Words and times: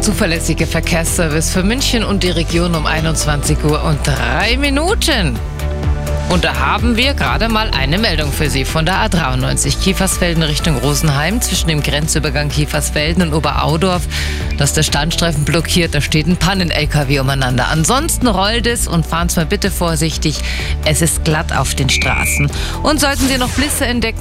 zuverlässige 0.00 0.66
Verkehrsservice 0.66 1.50
für 1.50 1.62
München 1.62 2.04
und 2.04 2.22
die 2.22 2.30
Region 2.30 2.74
um 2.74 2.86
21 2.86 3.64
Uhr 3.64 3.82
und 3.84 3.98
drei 4.06 4.56
Minuten. 4.56 5.38
Und 6.28 6.42
da 6.42 6.58
haben 6.58 6.96
wir 6.96 7.14
gerade 7.14 7.48
mal 7.48 7.70
eine 7.70 7.98
Meldung 7.98 8.32
für 8.32 8.50
Sie 8.50 8.64
von 8.64 8.84
der 8.84 8.96
A93 9.08 9.80
Kiefersfelden 9.80 10.42
Richtung 10.42 10.76
Rosenheim 10.76 11.40
zwischen 11.40 11.68
dem 11.68 11.82
Grenzübergang 11.82 12.48
Kiefersfelden 12.48 13.22
und 13.22 13.32
Oberaudorf. 13.32 14.02
Das 14.58 14.70
ist 14.70 14.76
der 14.76 14.82
Standstreifen 14.82 15.44
blockiert, 15.44 15.94
da 15.94 16.00
steht 16.00 16.26
ein 16.26 16.36
Pannen-LKW 16.36 17.20
umeinander. 17.20 17.68
Ansonsten 17.68 18.26
rollt 18.26 18.66
es 18.66 18.88
und 18.88 19.06
fahren 19.06 19.28
Sie 19.28 19.38
mal 19.38 19.46
bitte 19.46 19.70
vorsichtig. 19.70 20.40
Es 20.84 21.00
ist 21.00 21.24
glatt 21.24 21.56
auf 21.56 21.74
den 21.74 21.90
Straßen. 21.90 22.50
Und 22.82 23.00
sollten 23.00 23.28
Sie 23.28 23.38
noch 23.38 23.50
Blisse 23.50 23.86
entdecken, 23.86 24.14